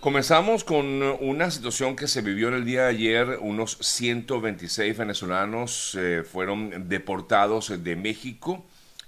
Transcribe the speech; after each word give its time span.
Comenzamos 0.00 0.62
con 0.62 1.02
una 1.02 1.50
situación 1.50 1.96
que 1.96 2.06
se 2.06 2.22
vivió 2.22 2.46
en 2.48 2.54
el 2.54 2.64
día 2.64 2.82
de 2.82 2.90
ayer. 2.90 3.38
Unos 3.40 3.78
126 3.80 4.96
venezolanos 4.96 5.96
eh, 5.96 6.22
fueron 6.22 6.88
deportados 6.88 7.82
de 7.82 7.96
México. 7.96 8.64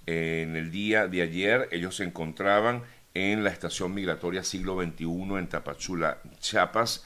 en 0.07 0.57
el 0.57 0.73
día 0.73 1.07
de 1.07 1.23
ayer 1.23 1.69
ellos 1.71 1.95
se 1.95 2.05
encontraban 2.05 2.83
en 3.15 3.45
la 3.45 3.51
estación 3.51 3.95
migratoria 3.95 4.43
siglo 4.43 4.83
XXI 4.83 5.05
en 5.39 5.49
Tapachula, 5.49 6.19
Chiapas. 6.41 7.05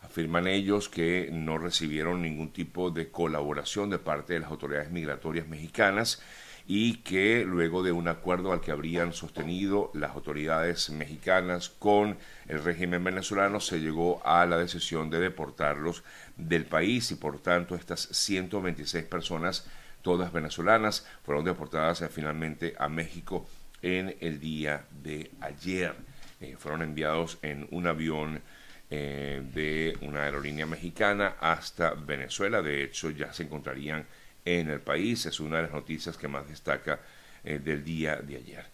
Afirman 0.00 0.46
ellos 0.46 0.88
que 0.88 1.28
no 1.30 1.58
recibieron 1.58 2.22
ningún 2.22 2.50
tipo 2.52 2.90
de 2.90 3.10
colaboración 3.10 3.90
de 3.90 3.98
parte 3.98 4.32
de 4.32 4.40
las 4.40 4.50
autoridades 4.50 4.90
migratorias 4.90 5.46
mexicanas 5.46 6.22
y 6.66 6.98
que 6.98 7.44
luego 7.44 7.82
de 7.82 7.92
un 7.92 8.08
acuerdo 8.08 8.52
al 8.52 8.60
que 8.60 8.72
habrían 8.72 9.12
sostenido 9.12 9.90
las 9.94 10.12
autoridades 10.12 10.90
mexicanas 10.90 11.68
con 11.70 12.18
el 12.48 12.62
régimen 12.62 13.04
venezolano 13.04 13.60
se 13.60 13.80
llegó 13.80 14.20
a 14.26 14.44
la 14.46 14.58
decisión 14.58 15.08
de 15.08 15.20
deportarlos 15.20 16.02
del 16.36 16.64
país 16.64 17.10
y 17.12 17.14
por 17.14 17.38
tanto 17.38 17.76
estas 17.76 18.08
126 18.10 19.04
personas, 19.04 19.66
todas 20.02 20.32
venezolanas, 20.32 21.06
fueron 21.24 21.44
deportadas 21.44 22.02
eh, 22.02 22.08
finalmente 22.08 22.74
a 22.78 22.88
México 22.88 23.46
en 23.82 24.16
el 24.20 24.40
día 24.40 24.84
de 25.02 25.30
ayer. 25.40 25.94
Eh, 26.40 26.56
fueron 26.58 26.82
enviados 26.82 27.38
en 27.42 27.66
un 27.70 27.86
avión 27.86 28.42
eh, 28.90 29.42
de 29.54 29.96
una 30.00 30.24
aerolínea 30.24 30.66
mexicana 30.66 31.36
hasta 31.40 31.94
Venezuela. 31.94 32.60
De 32.62 32.82
hecho, 32.82 33.10
ya 33.10 33.32
se 33.32 33.44
encontrarían 33.44 34.06
en 34.46 34.70
el 34.70 34.80
país. 34.80 35.26
Es 35.26 35.38
una 35.40 35.56
de 35.56 35.64
las 35.64 35.72
noticias 35.72 36.16
que 36.16 36.28
más 36.28 36.48
destaca 36.48 37.00
eh, 37.44 37.58
del 37.58 37.84
día 37.84 38.16
de 38.16 38.36
ayer. 38.36 38.64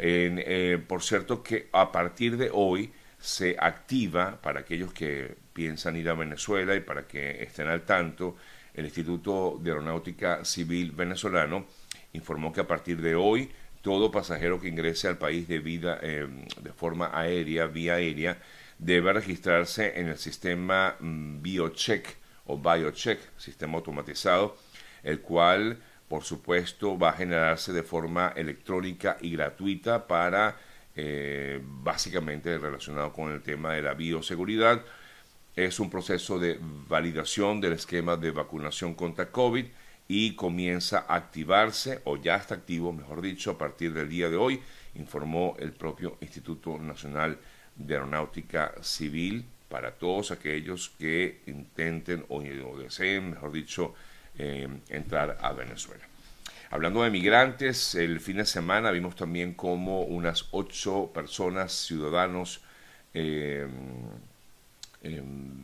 Eh, 0.00 0.82
por 0.86 1.02
cierto 1.02 1.42
que 1.42 1.68
a 1.72 1.92
partir 1.92 2.36
de 2.36 2.50
hoy 2.52 2.92
se 3.20 3.56
activa 3.58 4.40
para 4.40 4.60
aquellos 4.60 4.92
que 4.92 5.36
piensan 5.52 5.96
ir 5.96 6.08
a 6.08 6.14
Venezuela 6.14 6.74
y 6.74 6.80
para 6.80 7.06
que 7.06 7.42
estén 7.42 7.68
al 7.68 7.82
tanto, 7.82 8.36
el 8.74 8.84
Instituto 8.84 9.58
de 9.60 9.70
Aeronáutica 9.70 10.44
Civil 10.44 10.92
venezolano 10.92 11.66
informó 12.12 12.52
que 12.52 12.60
a 12.60 12.66
partir 12.66 13.00
de 13.00 13.16
hoy 13.16 13.50
todo 13.82 14.10
pasajero 14.10 14.60
que 14.60 14.68
ingrese 14.68 15.08
al 15.08 15.18
país 15.18 15.48
de, 15.48 15.58
vida, 15.58 15.98
eh, 16.02 16.26
de 16.60 16.72
forma 16.72 17.10
aérea, 17.12 17.66
vía 17.66 17.94
aérea, 17.94 18.38
debe 18.78 19.12
registrarse 19.12 19.98
en 19.98 20.08
el 20.08 20.18
sistema 20.18 20.96
mm, 21.00 21.42
BioCheck 21.42 22.16
o 22.46 22.58
BioCheck, 22.58 23.18
sistema 23.36 23.78
automatizado, 23.78 24.56
el 25.02 25.20
cual 25.20 25.78
por 26.08 26.24
supuesto 26.24 26.98
va 26.98 27.10
a 27.10 27.12
generarse 27.12 27.72
de 27.72 27.82
forma 27.82 28.32
electrónica 28.34 29.18
y 29.20 29.32
gratuita 29.32 30.06
para 30.06 30.56
eh, 30.96 31.60
básicamente 31.62 32.56
relacionado 32.58 33.12
con 33.12 33.30
el 33.30 33.42
tema 33.42 33.74
de 33.74 33.82
la 33.82 33.94
bioseguridad. 33.94 34.82
Es 35.54 35.78
un 35.78 35.90
proceso 35.90 36.38
de 36.38 36.58
validación 36.60 37.60
del 37.60 37.74
esquema 37.74 38.16
de 38.16 38.30
vacunación 38.30 38.94
contra 38.94 39.30
COVID 39.30 39.66
y 40.08 40.34
comienza 40.34 41.04
a 41.06 41.16
activarse, 41.16 42.00
o 42.04 42.16
ya 42.16 42.36
está 42.36 42.54
activo, 42.54 42.92
mejor 42.92 43.20
dicho, 43.20 43.50
a 43.50 43.58
partir 43.58 43.92
del 43.92 44.08
día 44.08 44.30
de 44.30 44.36
hoy, 44.36 44.62
informó 44.94 45.54
el 45.58 45.72
propio 45.72 46.16
Instituto 46.22 46.78
Nacional 46.78 47.38
de 47.76 47.94
Aeronáutica 47.94 48.72
Civil 48.80 49.44
para 49.68 49.92
todos 49.92 50.30
aquellos 50.30 50.88
que 50.98 51.42
intenten 51.46 52.24
o 52.28 52.40
deseen, 52.78 53.30
mejor 53.30 53.52
dicho, 53.52 53.94
eh, 54.38 54.68
entrar 54.88 55.38
a 55.40 55.52
Venezuela. 55.52 56.04
Hablando 56.70 57.02
de 57.02 57.10
migrantes, 57.10 57.94
el 57.94 58.20
fin 58.20 58.36
de 58.36 58.44
semana 58.44 58.90
vimos 58.90 59.16
también 59.16 59.54
como 59.54 60.02
unas 60.02 60.46
ocho 60.50 61.10
personas, 61.14 61.72
ciudadanos 61.72 62.60
eh, 63.14 63.66
em, 65.02 65.62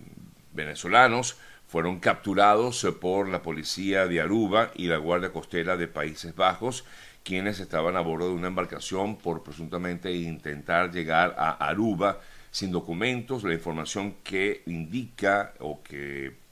venezolanos, 0.52 1.36
fueron 1.68 2.00
capturados 2.00 2.86
por 3.00 3.28
la 3.28 3.42
policía 3.42 4.06
de 4.06 4.20
Aruba 4.20 4.70
y 4.74 4.86
la 4.86 4.96
Guardia 4.96 5.32
Costera 5.32 5.76
de 5.76 5.88
Países 5.88 6.34
Bajos, 6.34 6.84
quienes 7.22 7.60
estaban 7.60 7.96
a 7.96 8.00
bordo 8.00 8.28
de 8.28 8.34
una 8.34 8.48
embarcación 8.48 9.16
por 9.16 9.42
presuntamente 9.42 10.12
intentar 10.12 10.90
llegar 10.90 11.34
a 11.36 11.50
Aruba 11.50 12.20
sin 12.50 12.70
documentos. 12.70 13.44
La 13.44 13.54
información 13.54 14.16
que 14.22 14.62
indica 14.66 15.52
o 15.58 15.82
que 15.82 16.43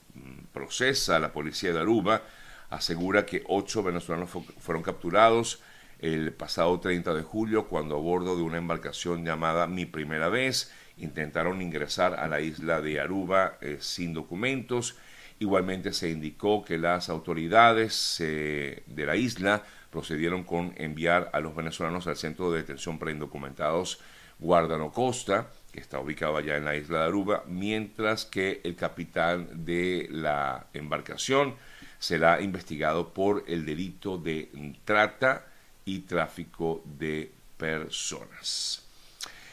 procesa 0.53 1.19
la 1.19 1.33
policía 1.33 1.73
de 1.73 1.81
Aruba 1.81 2.23
asegura 2.71 3.27
que 3.27 3.43
ocho 3.49 3.83
venezolanos 3.83 4.31
fueron 4.59 4.83
capturados 4.83 5.63
el 5.99 6.33
pasado 6.33 6.81
30 6.81 7.15
de 7.15 7.23
julio 7.23 7.69
cuando 7.69 7.97
a 7.97 8.01
bordo 8.01 8.37
de 8.37 8.43
una 8.43 8.59
embarcación 8.59 9.25
llamada 9.25 9.67
Mi 9.67 9.87
Primera 9.87 10.29
Vez 10.29 10.73
intentaron 10.97 11.63
ingresar 11.63 12.15
a 12.15 12.27
la 12.29 12.41
isla 12.41 12.81
de 12.81 13.01
Aruba 13.01 13.59
eh, 13.61 13.79
sin 13.81 14.13
documentos. 14.13 14.97
Igualmente 15.39 15.93
se 15.93 16.11
indicó 16.11 16.65
que 16.65 16.79
las 16.79 17.09
autoridades 17.09 18.17
eh, 18.21 18.83
de 18.87 19.07
la 19.07 19.17
isla 19.17 19.63
procedieron 19.91 20.43
con 20.43 20.75
enviar 20.77 21.31
a 21.33 21.41
los 21.41 21.55
venezolanos 21.55 22.07
al 22.07 22.17
centro 22.17 22.51
de 22.51 22.59
detención 22.59 22.99
para 22.99 23.13
indocumentados 23.13 24.01
Guardano 24.39 24.91
Costa 24.91 25.51
que 25.73 25.81
está 25.81 25.99
ubicado 25.99 26.37
allá 26.37 26.57
en 26.57 26.67
la 26.67 26.77
isla 26.77 26.99
de 26.99 27.05
Aruba, 27.05 27.45
mientras 27.49 28.27
que 28.27 28.61
el 28.63 28.77
capitán 28.77 29.65
de 29.65 30.07
la 30.11 30.67
embarcación 30.75 31.57
será 31.99 32.41
investigado 32.43 33.15
por 33.15 33.45
el 33.49 33.65
delito 33.65 34.19
de 34.19 34.51
trata 34.85 35.47
y 35.85 36.01
tráfico 36.01 36.85
de 36.99 37.33
personas. 37.57 38.85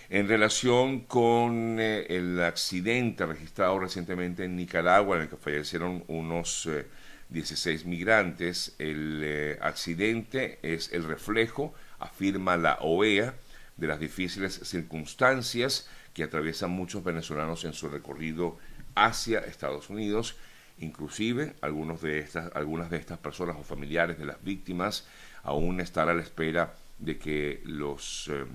En 0.09 0.27
relación 0.27 1.01
con 1.01 1.77
eh, 1.79 2.07
el 2.09 2.41
accidente 2.41 3.25
registrado 3.25 3.79
recientemente 3.79 4.43
en 4.43 4.55
Nicaragua, 4.55 5.17
en 5.17 5.23
el 5.23 5.29
que 5.29 5.37
fallecieron 5.37 6.03
unos 6.07 6.67
16 7.29 7.81
eh, 7.81 7.85
migrantes, 7.87 8.73
el 8.79 9.21
eh, 9.23 9.59
accidente 9.61 10.57
es 10.63 10.91
el 10.91 11.03
reflejo, 11.03 11.75
afirma 11.99 12.57
la 12.57 12.79
OEA, 12.81 13.35
de 13.77 13.87
las 13.87 13.99
difíciles 13.99 14.59
circunstancias 14.63 15.87
que 16.13 16.23
atraviesan 16.23 16.71
muchos 16.71 17.03
venezolanos 17.03 17.65
en 17.65 17.73
su 17.73 17.89
recorrido 17.89 18.57
hacia 18.95 19.39
Estados 19.39 19.89
Unidos. 19.89 20.35
Inclusive 20.79 21.55
algunos 21.61 22.01
de 22.01 22.19
estas, 22.19 22.55
algunas 22.55 22.89
de 22.89 22.97
estas 22.97 23.19
personas 23.19 23.57
o 23.59 23.63
familiares 23.63 24.17
de 24.17 24.25
las 24.25 24.41
víctimas 24.43 25.05
aún 25.43 25.81
están 25.81 26.09
a 26.09 26.13
la 26.13 26.21
espera 26.21 26.73
de 26.97 27.17
que 27.17 27.61
los 27.65 28.29
eh, 28.29 28.45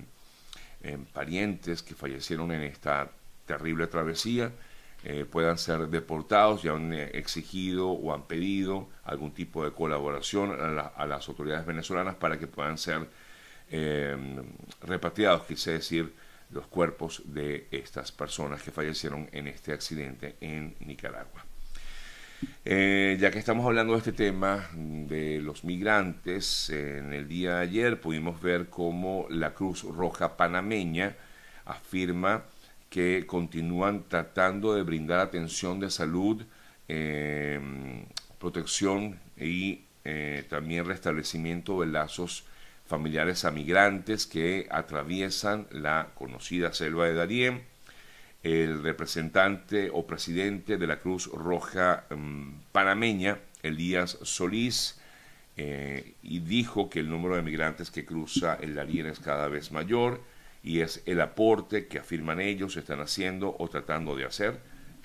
em, 0.83 1.05
parientes 1.07 1.83
que 1.83 1.95
fallecieron 1.95 2.53
en 2.53 2.63
esta 2.63 3.11
terrible 3.47 3.87
travesía 3.87 4.53
eh, 5.03 5.27
puedan 5.31 5.59
ser 5.59 5.89
deportados 5.89 6.65
y 6.65 6.69
han 6.69 6.93
eh, 6.93 7.11
exigido 7.15 7.91
o 7.91 8.15
han 8.15 8.23
pedido 8.23 8.89
algún 9.05 9.33
tipo 9.33 9.65
de 9.65 9.73
colaboración 9.73 10.53
a, 10.53 11.07
las 11.07 11.29
autoridades 11.29 11.67
venezolanas 11.67 12.15
para 12.17 12.39
que 12.39 12.47
puedan 12.47 12.79
ser 12.79 13.09
repatriados, 14.83 15.47
quise 15.47 15.73
decir, 15.73 16.13
los 16.55 16.69
cuerpos 16.69 17.23
de 17.27 17.67
estas 17.73 18.13
personas 18.13 18.63
que 18.63 18.71
fallecieron 18.71 19.29
en 19.33 19.49
este 19.49 19.73
accidente 19.73 20.37
en 20.41 20.77
Nicaragua. 20.81 21.45
Eh, 22.65 23.17
ya 23.21 23.31
que 23.31 23.39
estamos 23.39 23.67
hablando 23.67 23.95
de 23.95 23.99
este 23.99 24.13
tema 24.13 24.69
de 24.75 25.41
los 25.41 25.65
migrantes, 25.65 26.71
en 26.71 27.13
el 27.13 27.27
día 27.27 27.57
de 27.57 27.63
ayer 27.63 28.01
pudimos 28.01 28.41
ver 28.41 28.69
cómo 28.69 29.27
la 29.31 29.53
Cruz 29.55 29.83
Roja 29.83 30.37
panameña 30.37 31.17
afirma 31.65 32.45
que 32.89 33.27
continúan 33.27 34.05
tratando 34.09 34.75
de 34.75 34.83
brindar 34.83 35.19
atención 35.19 35.81
de 35.81 35.91
salud, 35.91 36.45
eh, 36.89 37.59
protección 38.39 39.19
y 39.37 39.85
eh, 40.05 40.45
también 40.49 40.85
restablecimiento 40.85 41.81
de 41.81 41.87
lazos 41.89 42.45
familiares 42.87 43.45
a 43.45 43.51
migrantes 43.51 44.27
que 44.27 44.67
atraviesan 44.71 45.67
la 45.71 46.11
conocida 46.15 46.73
selva 46.73 47.07
de 47.07 47.15
Darién. 47.15 47.63
El 48.43 48.83
representante 48.83 49.91
o 49.93 50.07
presidente 50.07 50.77
de 50.77 50.87
la 50.87 50.99
Cruz 50.99 51.31
Roja 51.33 52.05
mm, 52.11 52.73
panameña, 52.73 53.39
Elías 53.63 54.19
Solís, 54.23 55.01
eh, 55.57 56.15
y 56.23 56.41
dijo 56.41 56.91
que 56.91 57.01
el 57.01 57.09
número 57.09 57.37
de 57.37 57.43
migrantes 57.43 57.91
que 57.91 58.05
cruza 58.05 58.59
el 58.61 58.75
Darién 58.75 59.07
es 59.07 59.21
cada 59.21 59.49
vez 59.49 59.71
mayor 59.71 60.21
y 60.63 60.81
es 60.81 61.03
el 61.07 61.21
aporte 61.21 61.87
que 61.87 61.99
afirman 61.99 62.41
ellos 62.41 62.77
están 62.77 63.01
haciendo 63.01 63.55
o 63.59 63.69
tratando 63.69 64.17
de 64.17 64.25
hacer. 64.25 64.59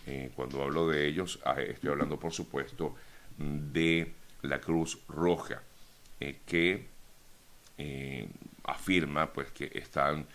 Eh, 0.07 0.31
cuando 0.35 0.63
hablo 0.63 0.87
de 0.87 1.07
ellos, 1.07 1.39
ah, 1.45 1.61
estoy 1.61 1.91
hablando 1.91 2.19
por 2.19 2.33
supuesto 2.33 2.95
de 3.37 4.13
la 4.41 4.59
Cruz 4.59 4.99
Roja, 5.07 5.61
eh, 6.19 6.39
que 6.45 6.87
eh, 7.81 8.27
afirma 8.65 9.31
pues 9.31 9.51
que 9.51 9.71
están 9.73 10.27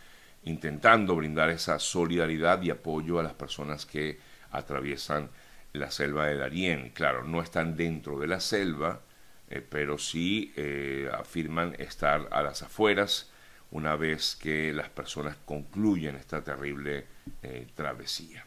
intentando 0.44 1.14
brindar 1.14 1.50
esa 1.50 1.78
solidaridad 1.78 2.62
y 2.62 2.70
apoyo 2.70 3.18
a 3.18 3.22
las 3.22 3.34
personas 3.34 3.84
que 3.84 4.18
atraviesan 4.50 5.28
la 5.74 5.90
selva 5.90 6.26
de 6.26 6.38
Darién. 6.38 6.88
Claro, 6.94 7.22
no 7.22 7.42
están 7.42 7.76
dentro 7.76 8.18
de 8.18 8.28
la 8.28 8.40
selva, 8.40 9.02
eh, 9.50 9.60
pero 9.60 9.98
sí 9.98 10.54
eh, 10.56 11.10
afirman 11.12 11.76
estar 11.78 12.28
a 12.30 12.42
las 12.42 12.62
afueras 12.62 13.30
una 13.70 13.94
vez 13.94 14.36
que 14.36 14.72
las 14.72 14.88
personas 14.88 15.36
concluyen 15.44 16.16
esta 16.16 16.42
terrible 16.42 17.06
travesía. 17.74 18.46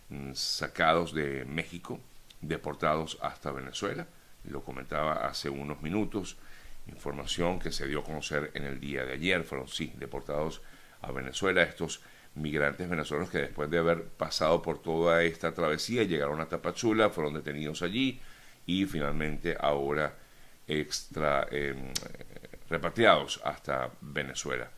mm, 0.08 0.32
sacados 0.32 1.12
de 1.12 1.44
México, 1.44 2.00
deportados 2.40 3.18
hasta 3.20 3.52
Venezuela, 3.52 4.06
lo 4.44 4.62
comentaba 4.62 5.26
hace 5.26 5.50
unos 5.50 5.82
minutos, 5.82 6.38
información 6.86 7.58
que 7.58 7.72
se 7.72 7.86
dio 7.86 8.00
a 8.00 8.04
conocer 8.04 8.50
en 8.54 8.64
el 8.64 8.80
día 8.80 9.04
de 9.04 9.12
ayer, 9.14 9.44
fueron 9.44 9.68
sí, 9.68 9.92
deportados 9.96 10.62
a 11.02 11.12
Venezuela 11.12 11.62
estos 11.62 12.00
migrantes 12.34 12.88
venezolanos 12.88 13.30
que 13.30 13.38
después 13.38 13.70
de 13.70 13.78
haber 13.78 14.04
pasado 14.04 14.62
por 14.62 14.80
toda 14.80 15.22
esta 15.22 15.52
travesía 15.52 16.04
llegaron 16.04 16.40
a 16.40 16.48
Tapachula, 16.48 17.10
fueron 17.10 17.34
detenidos 17.34 17.82
allí 17.82 18.20
y 18.66 18.86
finalmente 18.86 19.56
ahora 19.58 20.14
extra 20.66 21.46
repatriados 22.68 23.40
hasta 23.44 23.90
Venezuela, 24.00 24.70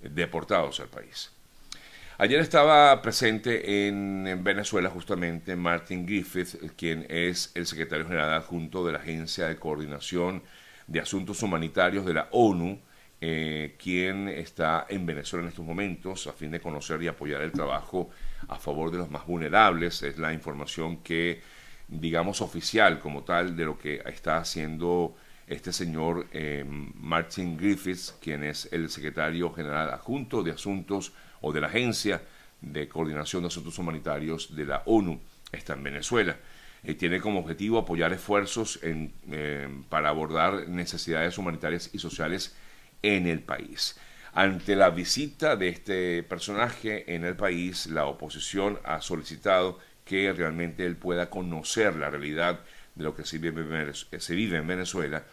deportados 0.00 0.80
al 0.80 0.88
país. 0.88 1.30
Ayer 2.18 2.40
estaba 2.40 3.00
presente 3.02 3.88
en, 3.88 4.44
Venezuela 4.44 4.90
justamente 4.90 5.56
Martin 5.56 6.06
Griffith, 6.06 6.72
quien 6.76 7.06
es 7.08 7.50
el 7.54 7.66
secretario 7.66 8.06
general 8.06 8.32
adjunto 8.34 8.86
de 8.86 8.92
la 8.92 8.98
Agencia 8.98 9.48
de 9.48 9.56
Coordinación 9.56 10.42
de 10.86 11.00
Asuntos 11.00 11.42
Humanitarios 11.42 12.04
de 12.04 12.14
la 12.14 12.28
ONU, 12.30 12.80
eh, 13.20 13.76
quien 13.76 14.28
está 14.28 14.86
en 14.88 15.06
Venezuela 15.06 15.44
en 15.44 15.48
estos 15.48 15.64
momentos 15.64 16.26
a 16.26 16.32
fin 16.32 16.50
de 16.50 16.60
conocer 16.60 17.02
y 17.02 17.08
apoyar 17.08 17.40
el 17.42 17.50
trabajo 17.52 18.10
a 18.46 18.56
favor 18.56 18.90
de 18.90 18.98
los 18.98 19.10
más 19.10 19.26
vulnerables. 19.26 20.02
Es 20.02 20.18
la 20.18 20.32
información 20.32 20.98
que, 20.98 21.40
digamos, 21.88 22.40
oficial 22.40 22.98
como 22.98 23.24
tal 23.24 23.56
de 23.56 23.64
lo 23.64 23.78
que 23.78 24.02
está 24.06 24.36
haciendo 24.36 25.16
este 25.52 25.72
señor 25.72 26.26
eh, 26.32 26.64
Martin 26.66 27.56
Griffiths, 27.56 28.16
quien 28.20 28.42
es 28.42 28.68
el 28.72 28.88
secretario 28.88 29.52
general 29.52 29.90
adjunto 29.90 30.42
de 30.42 30.52
Asuntos 30.52 31.12
o 31.40 31.52
de 31.52 31.60
la 31.60 31.66
Agencia 31.66 32.22
de 32.60 32.88
Coordinación 32.88 33.42
de 33.42 33.48
Asuntos 33.48 33.78
Humanitarios 33.78 34.56
de 34.56 34.64
la 34.64 34.82
ONU, 34.86 35.20
está 35.52 35.74
en 35.74 35.82
Venezuela. 35.82 36.36
Eh, 36.82 36.94
tiene 36.94 37.20
como 37.20 37.40
objetivo 37.40 37.78
apoyar 37.78 38.12
esfuerzos 38.12 38.80
en, 38.82 39.12
para 39.88 40.08
abordar 40.08 40.68
necesidades 40.68 41.36
humanitarias 41.36 41.90
y 41.92 41.98
sociales 41.98 42.56
en 43.02 43.26
el 43.26 43.40
país. 43.40 43.98
Ante 44.32 44.74
la 44.74 44.88
visita 44.88 45.56
de 45.56 45.68
este 45.68 46.22
personaje 46.22 47.14
en 47.14 47.24
el 47.24 47.36
país, 47.36 47.86
la 47.86 48.06
oposición 48.06 48.78
ha 48.84 49.02
solicitado 49.02 49.78
que 50.06 50.32
realmente 50.32 50.86
él 50.86 50.96
pueda 50.96 51.28
conocer 51.28 51.94
la 51.96 52.08
realidad 52.08 52.60
de 52.94 53.04
lo 53.04 53.14
que 53.14 53.24
se 53.24 53.38
vive 53.38 54.56
en 54.56 54.66
Venezuela 54.66 55.24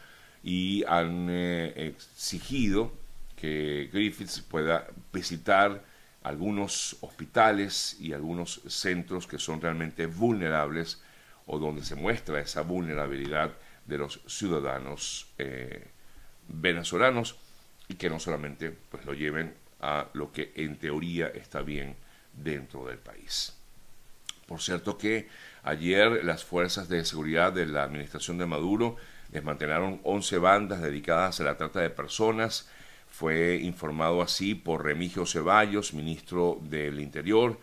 y 0.44 0.83
han 0.86 1.27
eh, 1.30 1.74
exigido 1.88 2.91
que 3.36 3.89
Griffiths 3.91 4.41
pueda 4.41 4.88
visitar 5.13 5.83
algunos 6.24 6.97
hospitales 7.01 7.97
y 8.00 8.13
algunos 8.13 8.62
centros 8.68 9.27
que 9.27 9.39
son 9.39 9.62
realmente 9.62 10.06
vulnerables 10.06 11.01
o 11.45 11.57
donde 11.57 11.83
se 11.83 11.95
muestra 11.95 12.39
esa 12.39 12.62
vulnerabilidad 12.62 13.51
de 13.86 13.97
los 13.97 14.21
ciudadanos 14.27 15.27
eh, 15.38 15.88
venezolanos 16.47 17.38
y 17.88 17.95
que 17.95 18.09
no 18.09 18.19
solamente 18.19 18.71
pues, 18.71 19.06
lo 19.06 19.13
lleven 19.13 19.53
a 19.81 20.07
lo 20.13 20.31
que 20.31 20.51
en 20.56 20.77
teoría 20.77 21.27
está 21.27 21.62
bien 21.62 21.95
dentro 22.33 22.86
del 22.86 22.97
país. 22.97 23.56
Por 24.45 24.62
cierto 24.62 24.97
que 24.97 25.27
ayer 25.63 26.24
las 26.24 26.44
fuerzas 26.44 26.89
de 26.89 27.06
seguridad 27.06 27.53
de 27.53 27.65
la 27.65 27.83
administración 27.83 28.38
de 28.38 28.45
Maduro 28.45 28.97
desmantelaron 29.31 30.01
11 30.03 30.37
bandas 30.37 30.81
dedicadas 30.81 31.39
a 31.39 31.43
la 31.43 31.57
trata 31.57 31.79
de 31.79 31.89
personas. 31.89 32.69
Fue 33.07 33.57
informado 33.61 34.21
así 34.21 34.55
por 34.55 34.83
Remigio 34.83 35.25
Ceballos, 35.25 35.93
ministro 35.93 36.59
del 36.61 36.99
Interior, 36.99 37.59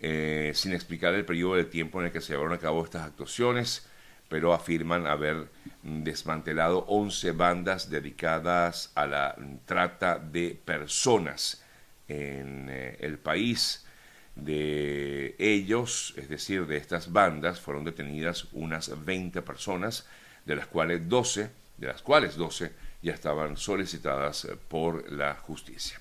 eh, 0.00 0.52
sin 0.54 0.72
explicar 0.72 1.14
el 1.14 1.24
periodo 1.24 1.54
de 1.54 1.64
tiempo 1.64 2.00
en 2.00 2.06
el 2.06 2.12
que 2.12 2.20
se 2.20 2.32
llevaron 2.32 2.52
a 2.52 2.58
cabo 2.58 2.84
estas 2.84 3.02
actuaciones 3.02 3.88
pero 4.28 4.52
afirman 4.52 5.06
haber 5.06 5.48
desmantelado 5.82 6.84
11 6.86 7.32
bandas 7.32 7.90
dedicadas 7.90 8.92
a 8.94 9.06
la 9.06 9.36
trata 9.64 10.18
de 10.18 10.60
personas 10.62 11.64
en 12.08 12.68
eh, 12.70 12.96
el 13.00 13.18
país. 13.18 13.86
De 14.34 15.34
ellos, 15.38 16.14
es 16.16 16.28
decir, 16.28 16.66
de 16.66 16.76
estas 16.76 17.12
bandas, 17.12 17.58
fueron 17.60 17.84
detenidas 17.84 18.46
unas 18.52 19.04
20 19.04 19.42
personas, 19.42 20.06
de 20.48 20.56
las 20.56 20.66
cuales 20.66 21.06
12, 21.06 21.50
de 21.76 21.86
las 21.86 22.00
cuales 22.00 22.34
12 22.36 22.72
ya 23.02 23.12
estaban 23.12 23.58
solicitadas 23.58 24.48
por 24.66 25.12
la 25.12 25.34
justicia. 25.34 26.00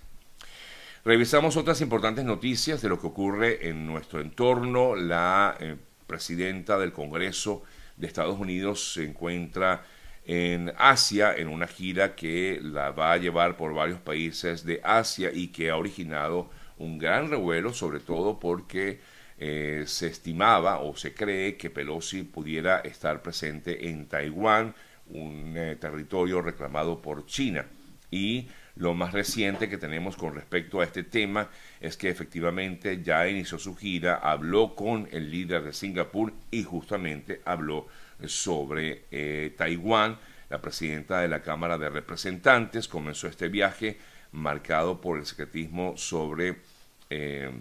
Revisamos 1.04 1.58
otras 1.58 1.82
importantes 1.82 2.24
noticias 2.24 2.82
de 2.82 2.88
lo 2.88 3.00
que 3.00 3.08
ocurre 3.08 3.68
en 3.68 3.86
nuestro 3.86 4.22
entorno. 4.22 4.96
La 4.96 5.58
eh, 5.60 5.76
presidenta 6.08 6.80
del 6.80 6.94
Congreso 6.94 7.64
de 7.98 8.08
Estados 8.08 8.40
Unidos 8.40 8.94
se 8.94 9.04
encuentra 9.04 9.84
en 10.26 10.74
Asia 10.78 11.36
en 11.36 11.50
una 11.50 11.68
gira 11.68 12.16
que 12.16 12.60
la 12.62 12.92
va 12.92 13.12
a 13.12 13.18
llevar 13.18 13.58
por 13.58 13.74
varios 13.74 14.00
países 14.00 14.66
de 14.66 14.80
Asia 14.82 15.30
y 15.34 15.50
que 15.50 15.72
ha 15.72 15.76
originado 15.76 16.50
un 16.78 16.98
gran 16.98 17.30
revuelo, 17.30 17.74
sobre 17.74 18.00
todo 18.00 18.40
porque 18.40 19.02
eh, 19.40 19.84
se 19.86 20.08
estimaba 20.08 20.80
o 20.80 20.96
se 20.96 21.14
cree 21.14 21.58
que 21.58 21.70
Pelosi 21.70 22.24
pudiera 22.24 22.80
estar 22.80 23.22
presente 23.22 23.90
en 23.90 24.08
Taiwán, 24.08 24.74
un 25.10 25.54
eh, 25.56 25.76
territorio 25.76 26.42
reclamado 26.42 27.02
por 27.02 27.26
China. 27.28 27.66
Y 28.10 28.48
lo 28.76 28.96
más 28.96 29.14
reciente 29.14 29.70
que 29.70 29.78
tenemos 29.78 30.18
con 30.18 30.34
respecto 30.34 30.82
a 30.82 30.86
este 30.86 31.04
tema 31.04 31.50
es 31.80 31.98
que 31.98 32.10
efectivamente 32.10 33.04
ya 33.04 33.28
inició 33.28 33.60
su 33.60 33.76
gira, 33.76 34.16
habló 34.16 34.76
con 34.76 35.08
el 35.12 35.30
líder 35.30 35.64
de 35.64 35.74
Singapur 35.74 36.34
y 36.50 36.64
justamente 36.64 37.42
habló 37.46 37.88
sobre 38.26 39.04
eh, 39.12 39.54
Taiwán. 39.56 40.18
La 40.50 40.62
presidenta 40.62 41.22
de 41.22 41.28
la 41.28 41.44
Cámara 41.44 41.78
de 41.78 41.90
Representantes 41.90 42.88
comenzó 42.88 43.28
este 43.28 43.50
viaje 43.50 43.98
marcado 44.32 45.00
por 45.00 45.20
el 45.20 45.26
secretismo 45.26 45.96
sobre 45.98 46.58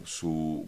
su, 0.04 0.66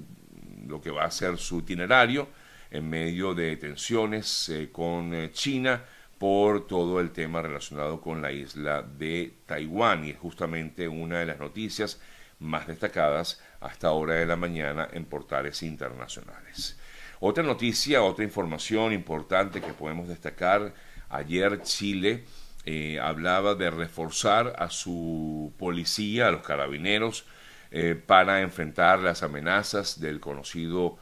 lo 0.66 0.80
que 0.80 0.90
va 0.90 1.04
a 1.04 1.10
ser 1.10 1.38
su 1.38 1.60
itinerario 1.60 2.28
en 2.70 2.88
medio 2.88 3.34
de 3.34 3.56
tensiones 3.56 4.48
eh, 4.48 4.70
con 4.72 5.30
China 5.32 5.84
por 6.18 6.66
todo 6.66 7.00
el 7.00 7.10
tema 7.12 7.40
relacionado 7.42 8.00
con 8.00 8.20
la 8.20 8.32
isla 8.32 8.82
de 8.82 9.34
Taiwán 9.46 10.04
y 10.04 10.10
es 10.10 10.18
justamente 10.18 10.88
una 10.88 11.20
de 11.20 11.26
las 11.26 11.38
noticias 11.38 12.00
más 12.40 12.66
destacadas 12.66 13.40
hasta 13.60 13.92
hora 13.92 14.14
de 14.14 14.26
la 14.26 14.36
mañana 14.36 14.88
en 14.92 15.04
portales 15.04 15.62
internacionales. 15.62 16.78
Otra 17.20 17.42
noticia, 17.42 18.02
otra 18.02 18.24
información 18.24 18.92
importante 18.92 19.60
que 19.60 19.72
podemos 19.72 20.08
destacar, 20.08 20.72
ayer 21.08 21.62
Chile 21.62 22.24
eh, 22.64 23.00
hablaba 23.00 23.54
de 23.54 23.70
reforzar 23.70 24.54
a 24.58 24.70
su 24.70 25.52
policía, 25.58 26.28
a 26.28 26.30
los 26.30 26.42
carabineros, 26.42 27.24
eh, 27.70 27.94
para 27.94 28.40
enfrentar 28.40 29.00
las 29.00 29.22
amenazas 29.22 30.00
del 30.00 30.20
conocido 30.20 30.98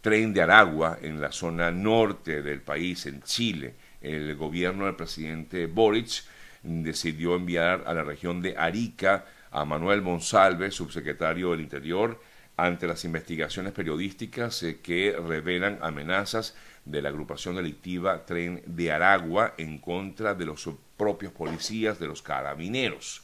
tren 0.00 0.32
de 0.32 0.42
Aragua 0.42 0.98
en 1.02 1.20
la 1.20 1.32
zona 1.32 1.70
norte 1.70 2.42
del 2.42 2.60
país, 2.60 3.06
en 3.06 3.22
Chile 3.22 3.74
el 4.00 4.36
gobierno 4.36 4.86
del 4.86 4.96
presidente 4.96 5.66
Boric 5.66 6.24
decidió 6.62 7.34
enviar 7.34 7.84
a 7.86 7.94
la 7.94 8.04
región 8.04 8.42
de 8.42 8.56
Arica 8.56 9.26
a 9.50 9.64
Manuel 9.64 10.02
Monsalve, 10.02 10.70
subsecretario 10.70 11.50
del 11.50 11.60
Interior, 11.60 12.20
ante 12.56 12.86
las 12.86 13.04
investigaciones 13.04 13.72
periodísticas 13.72 14.62
eh, 14.62 14.80
que 14.82 15.16
revelan 15.16 15.78
amenazas 15.80 16.56
de 16.84 17.02
la 17.02 17.08
agrupación 17.08 17.56
delictiva 17.56 18.26
Tren 18.26 18.62
de 18.66 18.90
Aragua 18.90 19.54
en 19.58 19.78
contra 19.78 20.34
de 20.34 20.46
los 20.46 20.68
propios 20.96 21.32
policías, 21.32 21.98
de 21.98 22.08
los 22.08 22.22
carabineros. 22.22 23.22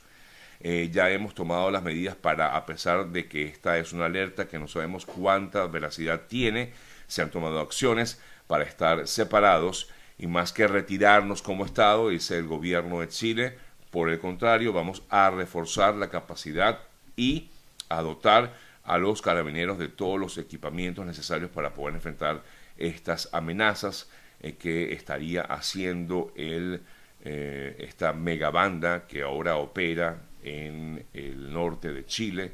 Eh, 0.66 0.88
ya 0.90 1.10
hemos 1.10 1.34
tomado 1.34 1.70
las 1.70 1.82
medidas 1.82 2.16
para, 2.16 2.56
a 2.56 2.64
pesar 2.64 3.08
de 3.08 3.28
que 3.28 3.44
esta 3.44 3.76
es 3.76 3.92
una 3.92 4.06
alerta 4.06 4.48
que 4.48 4.58
no 4.58 4.66
sabemos 4.66 5.04
cuánta 5.04 5.66
veracidad 5.66 6.22
tiene, 6.26 6.72
se 7.06 7.20
han 7.20 7.30
tomado 7.30 7.60
acciones 7.60 8.18
para 8.46 8.64
estar 8.64 9.06
separados 9.06 9.90
y 10.16 10.26
más 10.26 10.54
que 10.54 10.66
retirarnos 10.66 11.42
como 11.42 11.66
Estado, 11.66 12.08
dice 12.08 12.38
el 12.38 12.46
gobierno 12.46 13.00
de 13.00 13.08
Chile, 13.08 13.58
por 13.90 14.08
el 14.08 14.18
contrario, 14.18 14.72
vamos 14.72 15.02
a 15.10 15.30
reforzar 15.30 15.96
la 15.96 16.08
capacidad 16.08 16.78
y 17.14 17.50
a 17.90 18.00
dotar 18.00 18.54
a 18.84 18.96
los 18.96 19.20
carabineros 19.20 19.78
de 19.78 19.88
todos 19.88 20.18
los 20.18 20.38
equipamientos 20.38 21.04
necesarios 21.04 21.50
para 21.50 21.74
poder 21.74 21.96
enfrentar 21.96 22.42
estas 22.78 23.28
amenazas 23.32 24.08
eh, 24.40 24.54
que 24.54 24.94
estaría 24.94 25.42
haciendo 25.42 26.32
el, 26.36 26.80
eh, 27.22 27.76
esta 27.80 28.14
megabanda 28.14 29.06
que 29.06 29.24
ahora 29.24 29.56
opera 29.56 30.22
en 30.44 31.06
el 31.12 31.52
norte 31.52 31.92
de 31.92 32.06
Chile, 32.06 32.52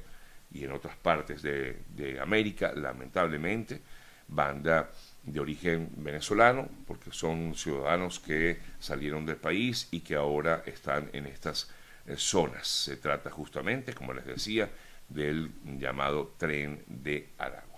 y 0.53 0.65
en 0.65 0.73
otras 0.73 0.97
partes 0.97 1.43
de, 1.43 1.83
de 1.95 2.21
América, 2.21 2.73
lamentablemente, 2.75 3.81
banda 4.29 4.91
de 5.23 5.41
origen 5.41 5.91
venezolano, 5.97 6.69
porque 6.87 7.13
son 7.13 7.55
ciudadanos 7.55 8.21
que 8.21 8.59
salieron 8.79 9.27
del 9.27 9.37
país 9.37 9.89
y 9.91 10.01
que 10.01 10.15
ahora 10.15 10.63
están 10.67 11.11
en 11.13 11.27
estas 11.27 11.71
eh, 12.07 12.15
zonas. 12.17 12.67
Se 12.67 12.97
trata 12.97 13.31
justamente, 13.31 13.93
como 13.93 14.13
les 14.13 14.27
decía, 14.27 14.71
del 15.09 15.51
llamado 15.65 16.35
tren 16.39 16.83
de 16.87 17.31
Aragua. 17.39 17.70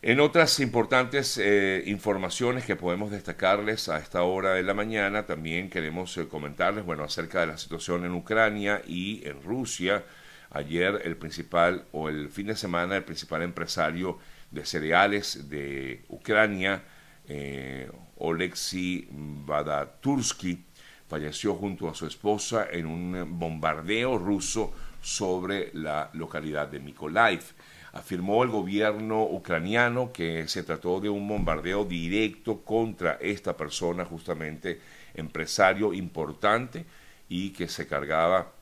En 0.00 0.20
otras 0.20 0.60
importantes 0.60 1.38
eh, 1.38 1.82
informaciones 1.86 2.64
que 2.64 2.76
podemos 2.76 3.10
destacarles 3.10 3.88
a 3.88 3.98
esta 3.98 4.22
hora 4.22 4.54
de 4.54 4.62
la 4.62 4.72
mañana, 4.72 5.26
también 5.26 5.68
queremos 5.68 6.16
eh, 6.18 6.28
comentarles, 6.28 6.84
bueno, 6.84 7.02
acerca 7.02 7.40
de 7.40 7.48
la 7.48 7.58
situación 7.58 8.04
en 8.04 8.12
Ucrania 8.12 8.80
y 8.86 9.26
en 9.26 9.42
Rusia. 9.42 10.04
Ayer 10.50 11.02
el 11.04 11.16
principal, 11.16 11.84
o 11.90 12.08
el 12.08 12.28
fin 12.28 12.46
de 12.46 12.54
semana, 12.54 12.94
el 12.94 13.02
principal 13.02 13.42
empresario 13.42 14.20
de 14.52 14.64
cereales 14.64 15.50
de 15.50 16.04
Ucrania, 16.08 16.84
eh, 17.26 17.90
Oleksiy 18.18 19.08
Badatursky, 19.10 20.64
falleció 21.08 21.56
junto 21.56 21.88
a 21.88 21.94
su 21.96 22.06
esposa 22.06 22.68
en 22.70 22.86
un 22.86 23.36
bombardeo 23.36 24.16
ruso 24.16 24.72
sobre 25.02 25.70
la 25.74 26.10
localidad 26.12 26.68
de 26.68 26.78
Mykolaiv. 26.78 27.42
Afirmó 27.92 28.42
el 28.42 28.50
gobierno 28.50 29.22
ucraniano 29.24 30.12
que 30.12 30.46
se 30.48 30.62
trató 30.62 31.00
de 31.00 31.08
un 31.08 31.26
bombardeo 31.26 31.84
directo 31.84 32.62
contra 32.62 33.18
esta 33.20 33.56
persona, 33.56 34.04
justamente 34.04 34.80
empresario 35.14 35.92
importante, 35.92 36.84
y 37.28 37.50
que 37.50 37.68
se 37.68 37.86
cargaba 37.86 38.52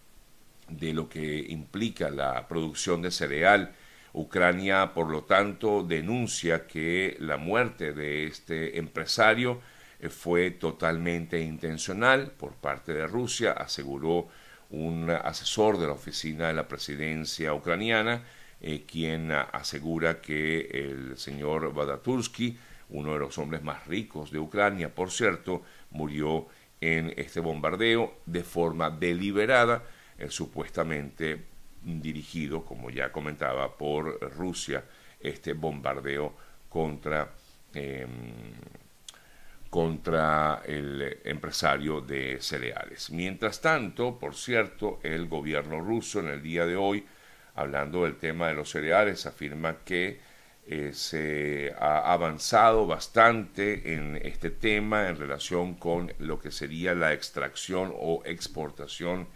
de 0.68 0.92
lo 0.92 1.08
que 1.08 1.46
implica 1.48 2.10
la 2.10 2.46
producción 2.48 3.02
de 3.02 3.10
cereal. 3.10 3.74
Ucrania, 4.12 4.92
por 4.94 5.10
lo 5.10 5.24
tanto, 5.24 5.82
denuncia 5.82 6.66
que 6.66 7.16
la 7.20 7.36
muerte 7.36 7.92
de 7.92 8.24
este 8.24 8.78
empresario 8.78 9.60
eh, 10.00 10.08
fue 10.08 10.50
totalmente 10.52 11.40
intencional 11.40 12.32
por 12.32 12.54
parte 12.54 12.92
de 12.92 13.06
Rusia, 13.06 13.52
aseguró 13.52 14.28
un 14.70 15.10
asesor 15.10 15.78
de 15.78 15.86
la 15.86 15.92
oficina 15.92 16.48
de 16.48 16.54
la 16.54 16.66
presidencia 16.66 17.54
ucraniana, 17.54 18.24
eh, 18.60 18.84
quien 18.86 19.30
asegura 19.32 20.20
que 20.20 20.60
el 20.72 21.18
señor 21.18 21.72
Badatursky, 21.74 22.56
uno 22.88 23.12
de 23.12 23.18
los 23.18 23.36
hombres 23.38 23.62
más 23.62 23.86
ricos 23.86 24.30
de 24.30 24.38
Ucrania, 24.38 24.94
por 24.94 25.10
cierto, 25.10 25.62
murió 25.90 26.46
en 26.80 27.12
este 27.16 27.40
bombardeo 27.40 28.14
de 28.26 28.44
forma 28.44 28.90
deliberada, 28.90 29.82
eh, 30.18 30.30
supuestamente 30.30 31.44
dirigido, 31.82 32.64
como 32.64 32.90
ya 32.90 33.12
comentaba, 33.12 33.76
por 33.76 34.20
Rusia, 34.36 34.84
este 35.20 35.52
bombardeo 35.52 36.34
contra, 36.68 37.30
em, 37.74 38.08
contra 39.70 40.62
el 40.66 41.18
empresario 41.24 42.00
de 42.00 42.38
cereales. 42.40 43.10
Mientras 43.10 43.60
tanto, 43.60 44.18
por 44.18 44.34
cierto, 44.34 44.98
el 45.02 45.26
gobierno 45.26 45.80
ruso 45.80 46.20
en 46.20 46.28
el 46.28 46.42
día 46.42 46.66
de 46.66 46.76
hoy, 46.76 47.04
hablando 47.56 48.04
del 48.04 48.16
tema 48.16 48.48
de 48.48 48.54
los 48.54 48.70
cereales, 48.70 49.26
afirma 49.26 49.78
que 49.84 50.20
eh, 50.68 50.90
se 50.92 51.72
ha 51.78 52.12
avanzado 52.12 52.86
bastante 52.86 53.94
en 53.94 54.16
este 54.22 54.50
tema 54.50 55.08
en 55.08 55.16
relación 55.16 55.74
con 55.74 56.12
lo 56.18 56.38
que 56.38 56.50
sería 56.50 56.94
la 56.94 57.12
extracción 57.12 57.92
o 57.96 58.22
exportación 58.24 59.28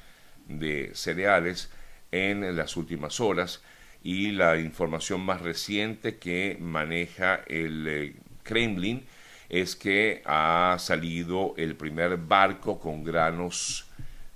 de 0.48 0.90
cereales 0.94 1.70
en 2.12 2.56
las 2.56 2.76
últimas 2.76 3.20
horas 3.20 3.62
y 4.02 4.32
la 4.32 4.58
información 4.58 5.20
más 5.20 5.42
reciente 5.42 6.16
que 6.16 6.56
maneja 6.60 7.42
el 7.46 7.86
eh, 7.88 8.14
Kremlin 8.42 9.04
es 9.48 9.76
que 9.76 10.22
ha 10.24 10.76
salido 10.78 11.54
el 11.56 11.76
primer 11.76 12.16
barco 12.16 12.78
con 12.78 13.04
granos 13.04 13.86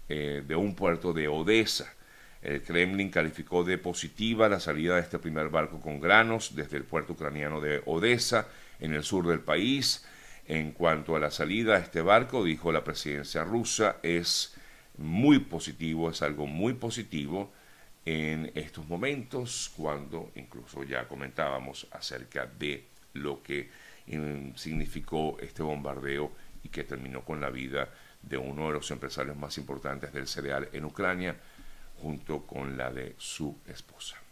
eh, 0.08 0.42
de 0.46 0.56
un 0.56 0.74
puerto 0.74 1.12
de 1.12 1.28
Odessa. 1.28 1.93
El 2.44 2.62
Kremlin 2.62 3.10
calificó 3.10 3.64
de 3.64 3.78
positiva 3.78 4.50
la 4.50 4.60
salida 4.60 4.96
de 4.96 5.00
este 5.00 5.18
primer 5.18 5.48
barco 5.48 5.80
con 5.80 5.98
granos 5.98 6.54
desde 6.54 6.76
el 6.76 6.84
puerto 6.84 7.14
ucraniano 7.14 7.58
de 7.58 7.82
Odessa, 7.86 8.48
en 8.80 8.92
el 8.92 9.02
sur 9.02 9.26
del 9.26 9.40
país. 9.40 10.04
En 10.46 10.72
cuanto 10.72 11.16
a 11.16 11.20
la 11.20 11.30
salida 11.30 11.78
de 11.78 11.84
este 11.84 12.02
barco, 12.02 12.44
dijo 12.44 12.70
la 12.70 12.84
presidencia 12.84 13.44
rusa, 13.44 13.96
es 14.02 14.54
muy 14.98 15.38
positivo, 15.38 16.10
es 16.10 16.20
algo 16.20 16.46
muy 16.46 16.74
positivo 16.74 17.50
en 18.04 18.52
estos 18.54 18.86
momentos, 18.86 19.72
cuando 19.74 20.30
incluso 20.34 20.84
ya 20.84 21.08
comentábamos 21.08 21.86
acerca 21.92 22.44
de 22.46 22.84
lo 23.14 23.42
que 23.42 23.70
mm, 24.06 24.54
significó 24.54 25.38
este 25.40 25.62
bombardeo 25.62 26.30
y 26.62 26.68
que 26.68 26.84
terminó 26.84 27.24
con 27.24 27.40
la 27.40 27.48
vida 27.48 27.88
de 28.20 28.36
uno 28.36 28.66
de 28.66 28.74
los 28.74 28.90
empresarios 28.90 29.36
más 29.36 29.56
importantes 29.56 30.12
del 30.12 30.26
cereal 30.26 30.68
en 30.74 30.84
Ucrania, 30.84 31.36
junto 32.04 32.46
con 32.46 32.76
la 32.76 32.92
de 32.92 33.14
su 33.16 33.56
esposa. 33.66 34.23